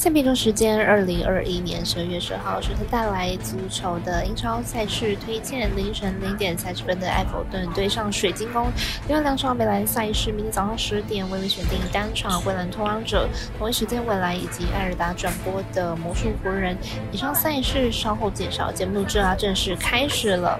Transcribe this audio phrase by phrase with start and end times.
[0.00, 5.70] 现比中时间，二零二一年十二月十号，首先带来足球的英超赛事推荐。
[5.76, 8.68] 凌晨零点三十分的埃弗顿对上水晶宫，
[9.08, 13.28] 另外两场美兰赛事，明天早上十点微微选定单场蔚蓝拓荒者，
[13.58, 16.74] 同一时间未来以及艾尔达转播的魔术湖人。
[17.12, 20.58] 以上赛事稍后介绍，节目就要正式开始了。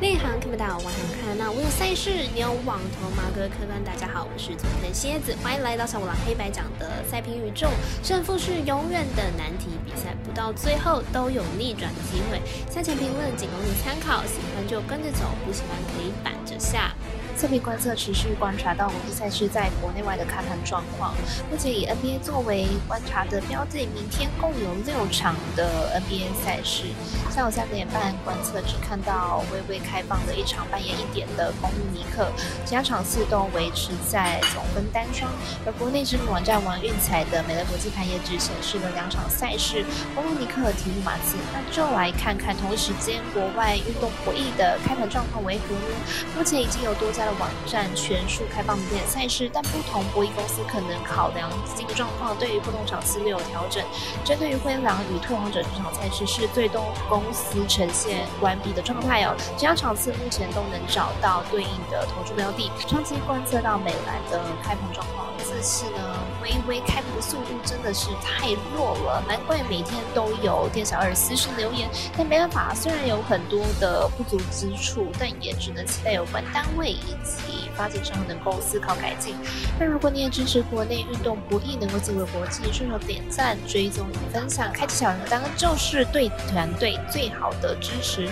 [0.00, 1.52] 内行看不到，外行看那。
[1.52, 3.84] 我有赛事，你有网头马哥客官。
[3.84, 7.68] 大家好，我是总藤蝎子，欢迎来到小五郎黑白讲的赛评宇宙。
[8.02, 12.40] 胜负是永远的难题，比赛不到最后都有逆转的机会。
[12.72, 16.96] 下前评论仅供你参考，喜欢就跟着走，不喜欢可以板着下。
[17.40, 21.14] 侧面观测持续观察到国际赛事在国内外的开盘状况。
[21.50, 26.84] 目前以 NBA 作为观察的标的，明天共有六场的 NBA 赛事。
[27.30, 32.30] 下午三点半观测只看到微微开放的一场半夜一点的公路尼克，
[32.66, 35.32] 其他场次都维持在总分单双。
[35.64, 39.82] 而国内知名网站玩运彩的美乐国际盘也只显示了两场赛事，
[40.14, 41.38] 公路尼克和提姆马刺。
[41.54, 45.96] 那就来看看同一时间国外运动博弈的开盘状况为何呢？
[46.36, 47.29] 目前已经有多家。
[47.38, 53.84] 网站全数开放明天赛事，但不同博弈公司可能考量资金状况，对于不同场次略有调整。
[54.24, 62.70] 针对于灰狼与拓荒者这场赛事是最终公司呈现关闭的状态哦，这样场次目前都能找到对应的投注标的。
[62.86, 65.98] 长期观测到美兰的开盘状况，这次呢
[66.42, 71.88] 微微开盘的速度真的是太弱了，难怪每天都有店小二私信留言。
[72.16, 76.96] 但没办法，虽然有很多的不足之处，但也只能期待有关单位。
[77.22, 79.34] 及发展上能够思考改进。
[79.78, 88.28] 那如果你也支持国内运动博弈能够进入国际，顺手点赞、追踪与、分享、开启小铃铛，就是对团队最好的支持。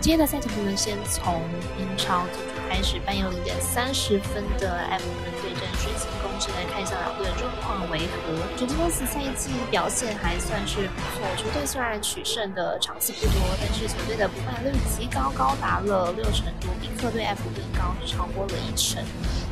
[0.00, 1.42] 今天的赛程评论先从
[1.78, 8.32] 英超足球开始，半夜零点三十分的埃弗顿对阵水晶宫，先来看一下两队的状况为何。
[8.56, 18.74] 水晶宫此赛季表现还算是不错，球队虽然取胜的场次不多，但是球队的不败率极高，高达了六成多，比客队埃弗顿高超过了一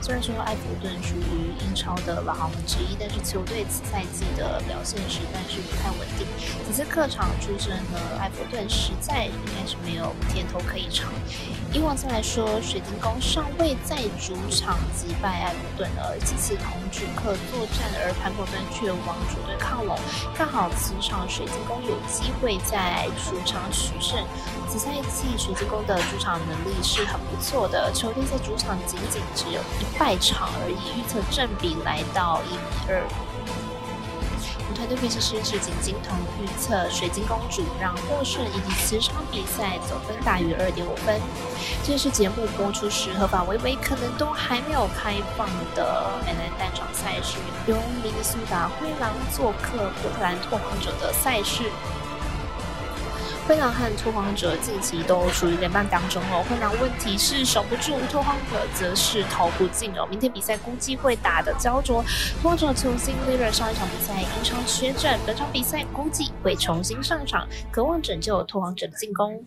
[0.00, 6.26] 虽然说埃弗顿属于英超的老豪门之一，但是球队此赛季的表现实在是不太稳定。
[6.66, 11.12] 几次客场出征呢，埃弗顿实在应该是没有甜头可以尝。
[11.72, 19.98] 以往赛来说，水晶宫尚未在主场击败埃弗顿，而几次同主客作战，而潘普顿却往主队靠拢，
[20.38, 24.16] 看好此场水晶宫有机会在主场取胜。
[24.68, 29.98] 此赛季水晶宫的主场能力是很不错的，球队在主场仅仅只有一。
[29.98, 33.02] 败场而已，预测正比来到一比二。
[34.78, 41.20] 团队分析师至今金童预测水晶公主让获胜，以及此场比赛总分大于二点五分。
[41.82, 47.74] 这是节目播出时合法微微可能都还没有开放的美兰单场赛事，由
[48.04, 51.64] 明尼苏达灰狼做客波特兰拓荒者的赛事。
[53.48, 56.44] 灰狼和拓荒者近期都处于连败当中哦。
[56.50, 60.06] 灰狼问题是守不住，拓荒者则是投不进哦。
[60.10, 62.04] 明天比赛估计会打得焦灼。
[62.42, 69.42] 拓荒者球星 l i r 上一场比赛因伤缺阵，本场比赛估计会重新上场，渴望拯救拓荒者的进攻。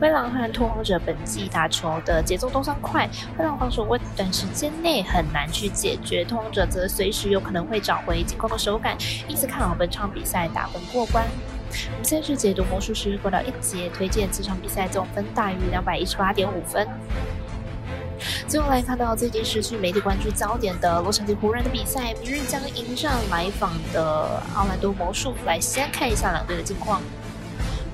[0.00, 3.06] 灰狼和拓荒者本季打球的节奏都算快，
[3.36, 8.96] 灰狼防守问短时间内很难去解决，拓荒者则随时有可能会找回进攻的手感，
[9.28, 11.26] 因此看好本场比赛打分过关。
[11.90, 16.86] 我们先是解读魔术师过到一节，推荐这场比赛总分大于两百一十八点五分。
[18.46, 25.34] 最后来看到最近失去媒体关注焦点的洛杉矶湖人的比赛，明日将迎战来访的奥兰多魔术。
[25.44, 27.02] 来先看一下两队的近况。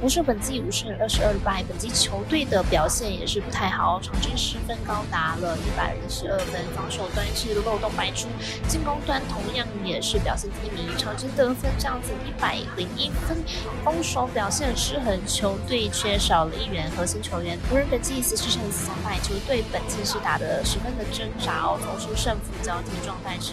[0.00, 8.28] 魔术本季五胜二十二败，本季球队的表现也是不太好，场均失分高达了一百一十二分，防守端是漏洞百出，
[8.68, 13.36] 进攻端同样也是表现低迷，场均得分这样子一百零一分，
[13.84, 17.58] 防守表现失衡，球队缺少了一员核心球员。
[17.68, 23.52] 湖人本季十四胜三败，球队本季是打得十分的挣扎哦，投出胜负交替状态是。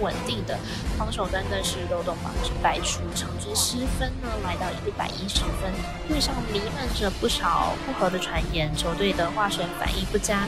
[0.00, 0.58] 稳定的
[0.98, 2.16] 防守端更是漏洞
[2.62, 5.72] 百出，场均失分呢来到一百一十分，
[6.08, 10.46] 队上弥漫着不少不和的传言，球队的化学反应不佳。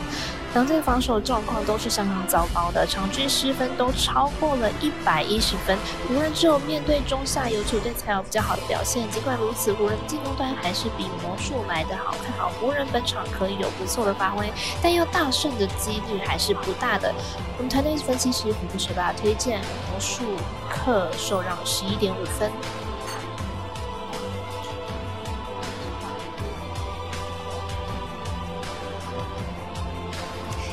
[0.54, 5.78] 两队防守状况都是相当糟糕的，场均失分都超过了一百一十分。
[6.06, 9.10] 湖人只有面对中下游球队才有比较好的表现。
[9.10, 12.14] 尽管如此，湖人进攻端还是比魔术来得好。
[12.22, 17.14] 看好湖人本场可以有不错的发挥，但要大胜的几率还是不大的。
[17.56, 20.22] 我们团队分析师虎虎学霸推魔术
[20.70, 22.50] 课受让十一点五分。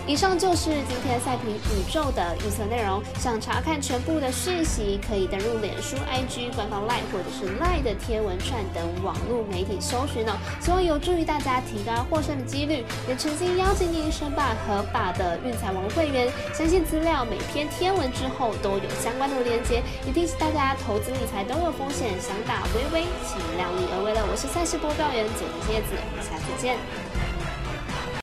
[0.10, 3.00] 以上就是今天赛评宇宙的预测内容。
[3.20, 10.34] 想查看全部的讯息，可以登录脸书、IG 官方 Line 或者是 Line 的贴文串等网络媒体搜寻哦。
[10.60, 12.84] 希望有助于大家提高获胜的几率。
[13.08, 16.28] 也诚心邀请您申办合法的运彩王会员。
[16.56, 19.84] 相信资料每篇贴文之后都有相关的连接。
[20.08, 24.26] 也提醒大家，投资理财都有风险，想打微微，请量力而为了。
[24.26, 26.80] 我是赛事播报员左叶子，我们下次见。